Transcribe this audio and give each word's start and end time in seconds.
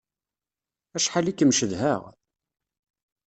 Acḥal 0.97 1.25
i 1.31 1.33
kem-cedhaɣ! 1.33 2.01